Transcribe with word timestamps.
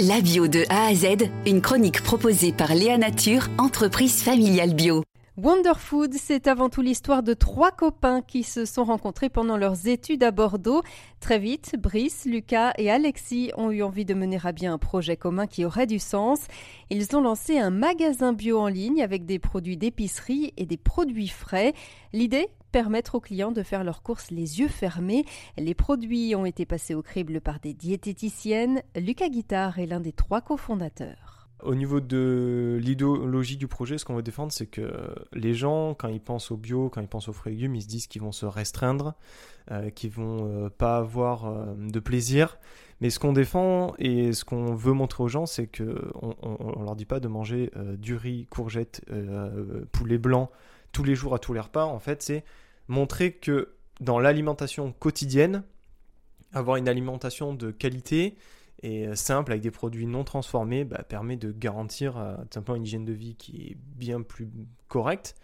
La 0.00 0.20
bio 0.20 0.48
de 0.48 0.64
A 0.70 0.86
à 0.86 0.94
Z, 0.94 1.30
une 1.46 1.60
chronique 1.60 2.02
proposée 2.02 2.52
par 2.52 2.74
Léa 2.74 2.98
Nature, 2.98 3.46
entreprise 3.58 4.24
familiale 4.24 4.74
bio. 4.74 5.04
Wonderfood, 5.36 6.14
c'est 6.14 6.48
avant 6.48 6.68
tout 6.68 6.80
l'histoire 6.80 7.22
de 7.22 7.32
trois 7.32 7.70
copains 7.70 8.20
qui 8.20 8.42
se 8.42 8.64
sont 8.64 8.82
rencontrés 8.82 9.28
pendant 9.28 9.56
leurs 9.56 9.86
études 9.86 10.24
à 10.24 10.32
Bordeaux. 10.32 10.82
Très 11.20 11.38
vite, 11.38 11.76
Brice, 11.78 12.24
Lucas 12.24 12.72
et 12.76 12.90
Alexis 12.90 13.52
ont 13.56 13.70
eu 13.70 13.84
envie 13.84 14.04
de 14.04 14.14
mener 14.14 14.40
à 14.42 14.50
bien 14.50 14.74
un 14.74 14.78
projet 14.78 15.16
commun 15.16 15.46
qui 15.46 15.64
aurait 15.64 15.86
du 15.86 16.00
sens. 16.00 16.40
Ils 16.90 17.14
ont 17.14 17.20
lancé 17.20 17.60
un 17.60 17.70
magasin 17.70 18.32
bio 18.32 18.58
en 18.58 18.66
ligne 18.66 19.00
avec 19.00 19.26
des 19.26 19.38
produits 19.38 19.76
d'épicerie 19.76 20.52
et 20.56 20.66
des 20.66 20.76
produits 20.76 21.28
frais. 21.28 21.72
L'idée? 22.12 22.48
Permettre 22.74 23.14
aux 23.14 23.20
clients 23.20 23.52
de 23.52 23.62
faire 23.62 23.84
leurs 23.84 24.02
courses 24.02 24.32
les 24.32 24.58
yeux 24.58 24.66
fermés. 24.66 25.24
Les 25.56 25.74
produits 25.74 26.34
ont 26.34 26.44
été 26.44 26.66
passés 26.66 26.96
au 26.96 27.02
crible 27.02 27.40
par 27.40 27.60
des 27.60 27.72
diététiciennes. 27.72 28.82
Lucas 28.96 29.28
Guittard 29.28 29.78
est 29.78 29.86
l'un 29.86 30.00
des 30.00 30.10
trois 30.10 30.40
cofondateurs. 30.40 31.46
Au 31.62 31.76
niveau 31.76 32.00
de 32.00 32.76
l'idéologie 32.82 33.56
du 33.56 33.68
projet, 33.68 33.96
ce 33.96 34.04
qu'on 34.04 34.16
veut 34.16 34.24
défendre, 34.24 34.50
c'est 34.50 34.66
que 34.66 34.92
les 35.32 35.54
gens, 35.54 35.94
quand 35.94 36.08
ils 36.08 36.20
pensent 36.20 36.50
au 36.50 36.56
bio, 36.56 36.88
quand 36.88 37.00
ils 37.00 37.06
pensent 37.06 37.28
aux 37.28 37.32
fruits 37.32 37.52
et 37.52 37.54
légumes, 37.54 37.76
ils 37.76 37.82
se 37.82 37.86
disent 37.86 38.08
qu'ils 38.08 38.22
vont 38.22 38.32
se 38.32 38.44
restreindre, 38.44 39.14
euh, 39.70 39.90
qu'ils 39.90 40.10
vont 40.10 40.64
euh, 40.64 40.68
pas 40.68 40.96
avoir 40.96 41.46
euh, 41.46 41.76
de 41.78 42.00
plaisir. 42.00 42.58
Mais 43.00 43.08
ce 43.08 43.20
qu'on 43.20 43.32
défend 43.32 43.94
et 44.00 44.32
ce 44.32 44.44
qu'on 44.44 44.74
veut 44.74 44.94
montrer 44.94 45.22
aux 45.22 45.28
gens, 45.28 45.46
c'est 45.46 45.68
que 45.68 46.10
on, 46.20 46.34
on, 46.42 46.82
leur 46.82 46.96
dit 46.96 47.06
pas 47.06 47.20
de 47.20 47.28
manger 47.28 47.70
euh, 47.76 47.96
du 47.96 48.16
riz, 48.16 48.46
courgettes, 48.50 49.00
poulet 49.92 50.18
blanc 50.18 50.50
tous 50.94 51.04
les 51.04 51.14
jours 51.14 51.34
à 51.34 51.38
tous 51.38 51.52
les 51.52 51.60
repas. 51.60 51.84
En 51.84 51.98
fait, 51.98 52.22
c'est 52.22 52.44
montrer 52.88 53.32
que 53.32 53.74
dans 54.00 54.18
l'alimentation 54.18 54.92
quotidienne, 54.92 55.62
avoir 56.52 56.76
une 56.76 56.88
alimentation 56.88 57.54
de 57.54 57.70
qualité 57.70 58.36
et 58.82 59.08
euh, 59.08 59.14
simple 59.14 59.52
avec 59.52 59.62
des 59.62 59.70
produits 59.70 60.06
non 60.06 60.24
transformés 60.24 60.84
bah, 60.84 61.02
permet 61.08 61.36
de 61.36 61.52
garantir 61.52 62.16
euh, 62.16 62.36
simplement 62.52 62.76
une 62.76 62.84
hygiène 62.84 63.04
de 63.04 63.12
vie 63.12 63.34
qui 63.34 63.68
est 63.68 63.76
bien 63.96 64.22
plus 64.22 64.48
correcte. 64.88 65.34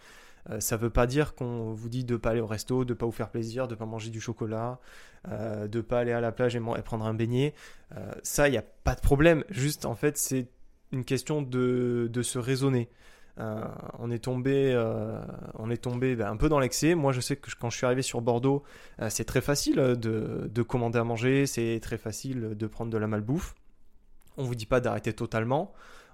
Euh, 0.49 0.59
ça 0.59 0.75
ne 0.75 0.81
veut 0.81 0.89
pas 0.89 1.07
dire 1.07 1.35
qu'on 1.35 1.73
vous 1.73 1.89
dit 1.89 2.03
de 2.03 2.13
ne 2.13 2.17
pas 2.17 2.31
aller 2.31 2.41
au 2.41 2.47
resto, 2.47 2.85
de 2.85 2.93
ne 2.93 2.97
pas 2.97 3.05
vous 3.05 3.11
faire 3.11 3.29
plaisir, 3.29 3.67
de 3.67 3.73
ne 3.73 3.79
pas 3.79 3.85
manger 3.85 4.09
du 4.09 4.21
chocolat, 4.21 4.79
de 5.27 5.69
ne 5.71 5.81
pas 5.81 5.99
aller 5.99 6.11
à 6.11 6.19
la 6.19 6.31
plage 6.31 6.55
et, 6.55 6.59
prendre 6.83 7.05
un 7.05 7.13
beignet. 7.13 7.53
ça, 8.23 8.47
il 8.47 8.51
n'y 8.51 8.57
a 8.57 8.63
pas 8.63 8.95
de 8.95 9.01
problème. 9.01 9.43
Juste, 9.49 9.85
en 9.85 9.93
fait, 9.93 10.17
c'est 10.17 10.47
une 10.91 11.05
question 11.05 11.43
de 11.43 12.21
se 12.23 12.39
raisonner. 12.39 12.89
Euh, 13.39 13.63
on 13.99 14.11
est 14.11 14.19
tombé, 14.19 14.71
euh, 14.73 15.19
on 15.55 15.69
est 15.69 15.77
tombé 15.77 16.15
ben, 16.15 16.27
un 16.27 16.37
peu 16.37 16.49
dans 16.49 16.59
l'excès. 16.59 16.95
Moi, 16.95 17.11
je 17.11 17.21
sais 17.21 17.35
que 17.35 17.49
quand 17.59 17.69
je 17.69 17.77
suis 17.77 17.85
arrivé 17.85 18.01
sur 18.01 18.21
Bordeaux, 18.21 18.63
euh, 19.01 19.07
c'est 19.09 19.25
très 19.25 19.41
facile 19.41 19.75
de, 19.75 20.61
commander 20.63 20.99
à 20.99 21.03
manger, 21.03 21.45
c'est 21.45 21.79
très 21.81 21.97
facile 21.97 22.55
de 22.55 22.67
prendre 22.67 22.91
de 22.91 22.97
la 22.97 23.07
malbouffe. 23.07 23.55
On 24.37 24.43
vous 24.43 24.55
dit 24.55 24.65
pas 24.65 24.79
d'arrêter 24.79 25.13
totalement. 25.13 25.73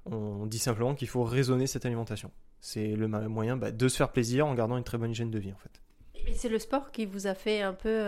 On 0.10 0.46
dit 0.46 0.60
simplement 0.60 0.96
qu'il 0.96 1.10
faut 1.10 1.24
raisonner 1.24 1.68
cette 1.68 1.86
alimentation. 1.86 2.32
C'est 2.62 2.96
le 2.96 3.08
moyen 3.08 3.58
ben, 3.58 3.76
de 3.76 3.88
se 3.88 3.98
faire 3.98 4.10
plaisir 4.10 4.48
en 4.48 4.54
gardant 4.54 4.78
une 4.78 4.84
très 4.84 4.98
bonne 4.98 5.12
hygiène 5.12 5.32
de 5.32 5.40
vie, 5.40 5.52
en 5.52 5.58
fait. 5.58 5.82
Et 6.30 6.34
c'est 6.34 6.50
le 6.50 6.60
sport 6.60 6.92
qui 6.92 7.06
vous 7.06 7.28
a 7.28 7.36
fait 7.36 7.62
un 7.62 7.74
peu 7.74 8.02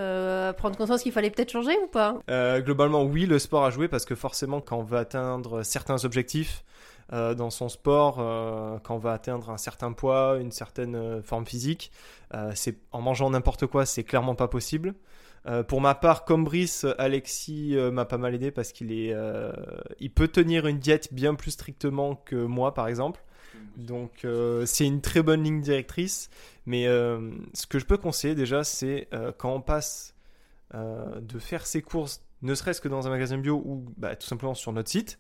prendre 0.58 0.76
conscience 0.78 1.04
qu'il 1.04 1.12
fallait 1.12 1.30
peut-être 1.30 1.52
changer 1.52 1.78
ou 1.84 1.88
pas? 1.88 2.18
Globalement, 2.62 3.04
oui, 3.04 3.26
le 3.26 3.38
sport 3.38 3.66
a 3.66 3.70
joué 3.70 3.88
parce 3.88 4.06
que 4.06 4.16
forcément, 4.16 4.62
quand 4.62 4.78
on 4.78 4.84
veut 4.84 4.98
atteindre 4.98 5.64
certains 5.64 6.04
objectifs, 6.06 6.64
euh, 7.12 7.34
dans 7.34 7.50
son 7.50 7.70
sport 7.70 8.18
euh, 8.20 8.78
quand 8.84 8.96
on 8.96 9.00
va 9.00 9.14
atteindre 9.14 9.50
un 9.50 9.58
certain 9.58 9.94
poids, 9.94 10.38
une 10.40 10.52
certaine 10.52 10.96
euh, 10.96 11.22
forme 11.24 11.46
physique. 11.46 11.92
c'est 12.54 12.78
en 12.92 13.02
mangeant 13.02 13.32
n'importe 13.32 13.66
quoi, 13.66 13.88
c'est 13.88 14.04
clairement 14.04 14.36
pas 14.36 14.48
possible. 14.48 14.94
pour 15.68 15.82
ma 15.82 15.96
part, 15.96 16.26
comme 16.26 16.44
Brice, 16.44 16.86
Alexis 17.00 17.76
m'a 17.92 18.06
pas 18.06 18.20
mal 18.20 18.36
aidé 18.36 18.52
parce 18.52 18.72
qu'il 18.72 18.92
est, 18.92 19.16
il 20.00 20.12
peut 20.12 20.28
tenir 20.28 20.68
une 20.68 20.78
diète 20.78 21.12
bien 21.12 21.34
plus 21.34 21.52
strictement 21.52 22.16
que 22.16 22.36
moi, 22.36 22.76
par 22.76 22.88
exemple. 22.88 23.24
Donc 23.78 24.28
c'est 24.66 24.86
une 24.86 25.02
très 25.02 25.24
bonne 25.24 25.44
ligne 25.44 25.62
directrice. 25.62 26.30
Mais 26.68 26.86
ce 26.86 27.66
que 27.68 27.80
je 27.80 27.86
peux 27.86 27.98
conseiller 27.98 28.36
déjà, 28.36 28.64
c'est 28.64 29.10
quand 29.40 29.56
on 29.56 29.62
passe 29.62 30.14
de 30.76 31.40
faire 31.40 31.66
ses 31.66 31.82
courses, 31.82 32.22
ne 32.44 32.54
serait-ce 32.54 32.80
que 32.80 32.88
dans 32.88 33.08
un 33.08 33.10
magasin 33.10 33.40
bio 33.40 33.62
ou 33.66 33.86
bah, 33.98 34.16
tout 34.16 34.28
simplement 34.28 34.54
sur 34.54 34.72
notre 34.72 34.90
site, 34.90 35.18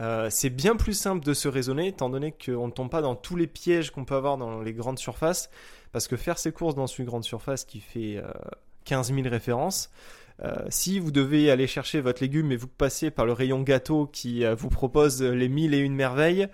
euh, 0.00 0.28
c'est 0.30 0.50
bien 0.50 0.76
plus 0.76 0.92
simple 0.92 1.24
de 1.24 1.34
se 1.34 1.48
raisonner, 1.48 1.88
étant 1.88 2.10
donné 2.10 2.32
qu'on 2.32 2.66
ne 2.66 2.72
tombe 2.72 2.90
pas 2.90 3.02
dans 3.02 3.14
tous 3.14 3.36
les 3.36 3.46
pièges 3.46 3.90
qu'on 3.90 4.04
peut 4.04 4.14
avoir 4.14 4.36
dans 4.36 4.60
les 4.60 4.72
grandes 4.72 4.98
surfaces, 4.98 5.50
parce 5.92 6.08
que 6.08 6.16
faire 6.16 6.38
ses 6.38 6.52
courses 6.52 6.74
dans 6.74 6.86
une 6.86 7.04
grande 7.04 7.24
surface 7.24 7.64
qui 7.64 7.80
fait 7.80 8.22
15 8.84 9.10
euh, 9.10 9.14
000 9.14 9.28
références, 9.28 9.90
euh, 10.42 10.54
si 10.68 10.98
vous 10.98 11.10
devez 11.10 11.50
aller 11.50 11.66
chercher 11.66 12.02
votre 12.02 12.22
légume 12.22 12.52
et 12.52 12.56
vous 12.56 12.66
passez 12.66 13.10
par 13.10 13.24
le 13.24 13.32
rayon 13.32 13.62
gâteau 13.62 14.06
qui 14.06 14.44
vous 14.44 14.68
propose 14.68 15.22
les 15.22 15.48
mille 15.48 15.72
et 15.72 15.78
une 15.78 15.94
merveilles, 15.94 16.48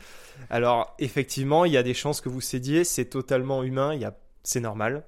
alors 0.51 0.95
effectivement, 1.01 1.65
il 1.65 1.73
y 1.73 1.77
a 1.77 1.83
des 1.83 1.95
chances 1.95 2.21
que 2.21 2.29
vous 2.29 2.41
cédiez, 2.41 2.85
c'est 2.85 3.07
totalement 3.07 3.65
humain, 3.65 3.99
c'est 4.45 4.61
normal. 4.61 5.05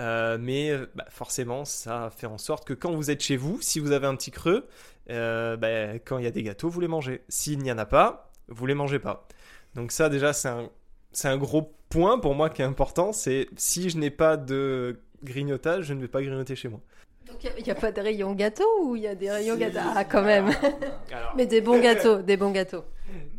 Euh, 0.00 0.36
mais 0.40 0.70
euh, 0.70 0.86
bah, 0.94 1.06
forcément, 1.08 1.64
ça 1.64 2.10
fait 2.14 2.26
en 2.26 2.38
sorte 2.38 2.66
que 2.66 2.74
quand 2.74 2.92
vous 2.92 3.10
êtes 3.10 3.22
chez 3.22 3.36
vous, 3.36 3.60
si 3.62 3.80
vous 3.80 3.92
avez 3.92 4.06
un 4.06 4.14
petit 4.14 4.30
creux, 4.30 4.66
euh, 5.10 5.56
bah, 5.56 5.98
quand 6.04 6.18
il 6.18 6.24
y 6.24 6.26
a 6.26 6.30
des 6.30 6.42
gâteaux, 6.42 6.68
vous 6.68 6.80
les 6.80 6.88
mangez. 6.88 7.22
S'il 7.28 7.60
n'y 7.60 7.72
en 7.72 7.78
a 7.78 7.86
pas, 7.86 8.30
vous 8.48 8.66
les 8.66 8.74
mangez 8.74 8.98
pas. 8.98 9.26
Donc 9.74 9.92
ça, 9.92 10.08
déjà, 10.08 10.32
c'est 10.32 10.48
un, 10.48 10.70
c'est 11.12 11.28
un 11.28 11.38
gros 11.38 11.74
point 11.88 12.18
pour 12.18 12.34
moi 12.34 12.50
qui 12.50 12.62
est 12.62 12.66
important. 12.66 13.12
C'est 13.12 13.48
si 13.56 13.88
je 13.88 13.98
n'ai 13.98 14.10
pas 14.10 14.36
de 14.36 15.00
grignotage, 15.22 15.84
je 15.84 15.94
ne 15.94 16.00
vais 16.00 16.08
pas 16.08 16.20
grignoter 16.20 16.56
chez 16.56 16.68
moi. 16.68 16.80
Donc 17.26 17.38
il 17.58 17.64
n'y 17.64 17.70
a, 17.70 17.74
pas 17.74 17.90
de 17.90 18.00
rayon 18.00 18.34
gâteau 18.34 18.64
ou 18.82 18.96
il 18.96 19.02
y 19.02 19.06
a 19.08 19.14
des 19.16 19.30
rayons 19.30 19.56
gâteaux 19.56 19.80
Ah, 19.82 20.04
quand 20.04 20.22
même 20.22 20.50
Mais 21.36 21.46
des 21.46 21.60
bons 21.60 21.80
gâteaux, 21.80 22.22
des 22.22 22.36
bons 22.36 22.52
gâteaux. 22.52 22.84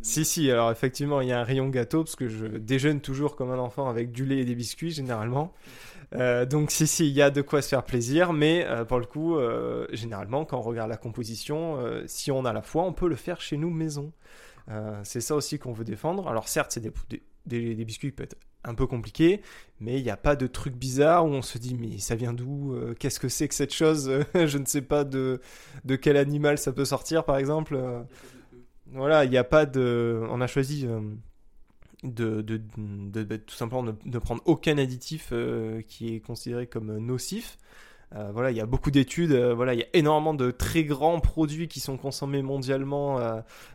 Si, 0.02 0.24
si, 0.24 0.50
alors 0.50 0.70
effectivement, 0.70 1.20
il 1.20 1.28
y 1.28 1.32
a 1.32 1.40
un 1.40 1.44
rayon 1.44 1.68
gâteau 1.68 2.04
parce 2.04 2.16
que 2.16 2.28
je 2.28 2.46
déjeune 2.46 3.00
toujours 3.00 3.36
comme 3.36 3.50
un 3.50 3.58
enfant 3.58 3.88
avec 3.88 4.12
du 4.12 4.24
lait 4.24 4.38
et 4.38 4.44
des 4.44 4.54
biscuits 4.54 4.90
généralement. 4.90 5.52
Euh, 6.14 6.46
donc 6.46 6.70
si, 6.70 6.86
si, 6.86 7.06
il 7.06 7.14
y 7.14 7.22
a 7.22 7.30
de 7.30 7.42
quoi 7.42 7.62
se 7.62 7.68
faire 7.68 7.84
plaisir, 7.84 8.32
mais 8.32 8.64
euh, 8.66 8.84
pour 8.84 8.98
le 8.98 9.06
coup, 9.06 9.36
euh, 9.36 9.86
généralement, 9.92 10.44
quand 10.44 10.58
on 10.58 10.62
regarde 10.62 10.88
la 10.88 10.96
composition, 10.96 11.78
si 12.06 12.30
on 12.30 12.44
a 12.44 12.52
la 12.52 12.62
foi, 12.62 12.84
on 12.84 12.92
peut 12.92 13.08
le 13.08 13.16
faire 13.16 13.40
chez 13.40 13.56
nous 13.56 13.70
maison. 13.70 14.12
c'est 15.02 15.20
ça 15.20 15.34
aussi 15.34 15.58
qu'on 15.58 15.72
veut 15.72 15.84
défendre. 15.84 16.28
Alors 16.28 16.48
certes, 16.48 16.72
c'est 16.72 16.80
des, 17.46 17.84
biscuits 17.84 18.08
qui 18.08 18.16
peuvent 18.16 18.26
être 18.26 18.38
un 18.64 18.74
peu 18.74 18.86
compliqués, 18.86 19.40
mais 19.80 19.98
il 19.98 20.02
n'y 20.02 20.10
a 20.10 20.16
pas 20.16 20.36
de 20.36 20.46
truc 20.46 20.74
bizarre 20.74 21.24
où 21.24 21.28
on 21.28 21.42
se 21.42 21.58
dit 21.58 21.74
mais 21.74 21.98
ça 21.98 22.16
vient 22.16 22.32
d'où 22.32 22.76
Qu'est-ce 22.98 23.20
que 23.20 23.28
c'est 23.28 23.48
que 23.48 23.54
cette 23.54 23.72
chose? 23.72 24.10
Je 24.34 24.58
ne 24.58 24.66
sais 24.66 24.82
pas 24.82 25.04
de, 25.04 25.40
de 25.84 25.96
quel 25.96 26.16
animal 26.16 26.58
ça 26.58 26.72
peut 26.72 26.84
sortir, 26.84 27.24
par 27.24 27.36
exemple. 27.36 27.78
Voilà, 28.92 29.24
il 29.24 29.30
n'y 29.30 29.36
a 29.36 29.44
pas 29.44 29.66
de... 29.66 30.22
On 30.30 30.40
a 30.40 30.46
choisi 30.46 30.86
de, 32.02 32.42
de, 32.42 33.36
tout 33.36 33.54
simplement 33.54 33.92
ne, 34.04 34.18
prendre 34.18 34.42
aucun 34.44 34.78
additif 34.78 35.30
euh, 35.32 35.82
qui 35.82 36.14
est 36.14 36.20
considéré 36.20 36.66
comme 36.66 36.96
nocif. 36.98 37.58
Euh, 38.14 38.30
voilà, 38.32 38.50
il 38.50 38.56
y 38.56 38.60
a 38.60 38.66
beaucoup 38.66 38.90
d'études, 38.90 39.32
euh, 39.32 39.72
il 39.74 39.78
y 39.78 39.82
a 39.82 39.86
énormément 39.92 40.32
de 40.32 40.50
très 40.50 40.82
grands 40.82 41.20
produits 41.20 41.68
qui 41.68 41.78
sont 41.78 41.98
consommés 41.98 42.40
mondialement 42.40 43.20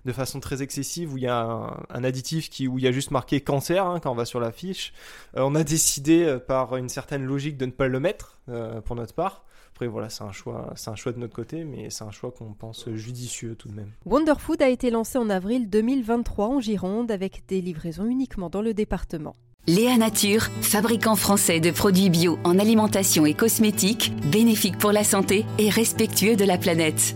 de 0.06 0.12
façon 0.12 0.40
très 0.40 0.64
excessive, 0.64 1.14
où 1.14 1.18
il 1.18 1.24
y 1.24 1.28
a 1.28 1.78
un, 1.90 2.04
additif 2.04 2.50
qui, 2.50 2.68
où 2.68 2.80
il 2.80 2.84
y 2.84 2.88
a 2.88 2.92
juste 2.92 3.12
marqué 3.12 3.42
cancer 3.42 3.86
hein, 3.86 4.00
quand 4.00 4.12
on 4.12 4.16
va 4.16 4.26
sur 4.26 4.40
la 4.40 4.52
fiche. 4.52 4.94
on 5.36 5.54
a 5.54 5.64
décidé 5.64 6.40
par 6.48 6.78
une 6.78 6.90
certaine 6.90 7.24
logique 7.24 7.58
de 7.58 7.68
ne 7.68 7.72
pas 7.72 7.88
le 7.88 8.00
mettre 8.00 8.40
pour 8.86 8.96
notre 8.96 9.14
part. 9.14 9.46
Après, 9.74 9.88
voilà, 9.88 10.08
c'est 10.10 10.24
un 10.24 10.32
choix, 10.32 10.72
c'est 10.76 10.92
un 10.92 10.96
choix 10.96 11.14
de 11.14 11.18
notre 11.18 11.34
côté, 11.34 11.64
mais 11.64 11.90
c'est 11.90 12.04
un 12.04 12.12
choix 12.12 12.32
qu'on 12.32 12.54
pense 12.54 12.88
judicieux 12.94 13.56
tout 13.56 13.70
de 13.70 13.74
même. 13.74 13.90
Wonderfood 14.06 14.62
a 14.62 14.70
été 14.70 14.92
lancé 14.92 15.18
en 15.18 15.32
avril 15.32 15.68
2023 15.68 16.48
en 16.48 16.60
Gironde 16.60 17.10
avec 17.10 17.44
des 17.48 17.60
livraisons 17.60 18.06
uniquement 18.06 18.52
dans 18.52 18.62
le 18.62 18.76
département. 18.76 19.36
Léa 19.66 19.98
Nature, 19.98 20.44
fabricant 20.62 21.16
français 21.16 21.60
de 21.60 21.72
produits 21.72 22.12
bio 22.12 22.38
en 22.44 22.60
alimentation 22.60 23.26
et 23.26 23.34
cosmétiques, 23.34 24.12
bénéfiques 24.30 24.78
pour 24.78 24.92
la 24.92 25.04
santé 25.04 25.44
et 25.58 25.70
respectueux 25.70 26.36
de 26.36 26.46
la 26.46 26.60
planète. 26.60 27.16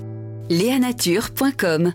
Léanature.com 0.49 1.93